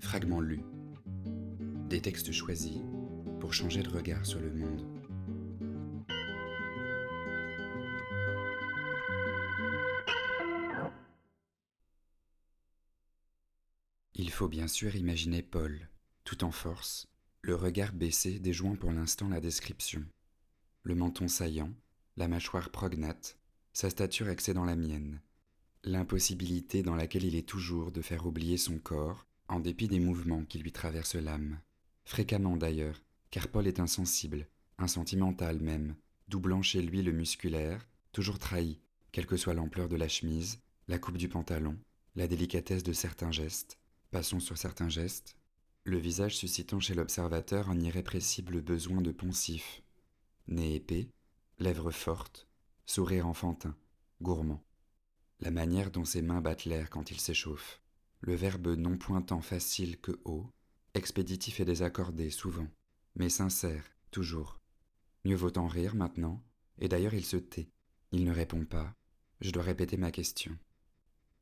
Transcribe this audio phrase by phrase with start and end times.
[0.00, 0.62] Fragments lus.
[1.88, 2.78] Des textes choisis
[3.40, 4.86] pour changer de regard sur le monde.
[14.14, 15.88] Il faut bien sûr imaginer Paul,
[16.24, 17.08] tout en force,
[17.42, 20.04] le regard baissé déjouant pour l'instant la description.
[20.82, 21.72] Le menton saillant,
[22.16, 23.38] la mâchoire prognate,
[23.72, 25.20] sa stature excédant la mienne,
[25.84, 30.44] l'impossibilité dans laquelle il est toujours de faire oublier son corps, en dépit des mouvements
[30.44, 31.60] qui lui traversent l'âme.
[32.04, 34.48] Fréquemment d'ailleurs, car Paul est insensible,
[34.78, 35.96] insentimental même,
[36.28, 38.80] doublant chez lui le musculaire, toujours trahi,
[39.12, 41.76] quelle que soit l'ampleur de la chemise, la coupe du pantalon,
[42.14, 43.78] la délicatesse de certains gestes,
[44.10, 45.36] passons sur certains gestes,
[45.84, 49.82] le visage suscitant chez l'observateur un irrépressible besoin de poncif,
[50.46, 51.08] nez épais,
[51.58, 52.46] lèvres fortes,
[52.86, 53.74] sourire enfantin,
[54.20, 54.62] gourmand.
[55.40, 57.80] La manière dont ses mains battent l'air quand il s'échauffe,
[58.20, 60.50] le verbe non pointant facile que haut,
[60.94, 62.68] expéditif et désaccordé souvent,
[63.14, 64.58] mais sincère, toujours.
[65.24, 66.42] Mieux vaut en rire maintenant,
[66.78, 67.70] et d'ailleurs il se tait,
[68.12, 68.94] il ne répond pas,
[69.40, 70.56] je dois répéter ma question.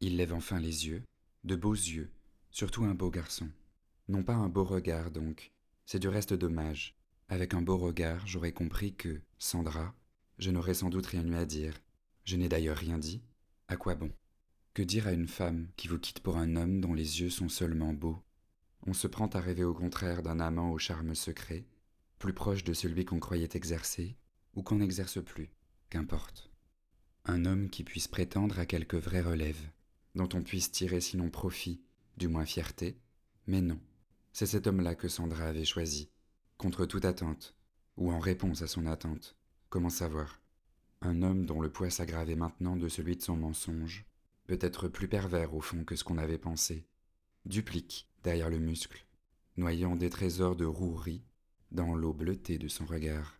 [0.00, 1.02] Il lève enfin les yeux,
[1.44, 2.10] de beaux yeux,
[2.50, 3.48] surtout un beau garçon.
[4.08, 5.52] Non pas un beau regard donc,
[5.86, 6.96] c'est du reste dommage.
[7.28, 9.94] Avec un beau regard, j'aurais compris que, Sandra,
[10.38, 11.74] je n'aurais sans doute rien eu à dire.
[12.24, 13.22] Je n'ai d'ailleurs rien dit,
[13.68, 14.10] à quoi bon?
[14.72, 17.48] Que dire à une femme qui vous quitte pour un homme dont les yeux sont
[17.48, 18.22] seulement beaux?
[18.86, 21.66] On se prend à rêver au contraire d'un amant au charme secret,
[22.20, 24.16] plus proche de celui qu'on croyait exercer,
[24.54, 25.50] ou qu'on n'exerce plus,
[25.88, 26.52] qu'importe.
[27.24, 29.60] Un homme qui puisse prétendre à quelque vraie relève,
[30.14, 31.82] dont on puisse tirer sinon profit,
[32.16, 32.96] du moins fierté,
[33.48, 33.80] mais non,
[34.32, 36.10] c'est cet homme-là que Sandra avait choisi,
[36.58, 37.56] contre toute attente,
[37.96, 39.36] ou en réponse à son attente,
[39.68, 40.40] comment savoir?
[41.00, 44.06] Un homme dont le poids s'aggravait maintenant de celui de son mensonge,
[44.50, 46.84] peut-être plus pervers au fond que ce qu'on avait pensé,
[47.46, 49.06] duplique derrière le muscle,
[49.56, 51.22] noyant des trésors de rouerie
[51.70, 53.39] dans l'eau bleutée de son regard.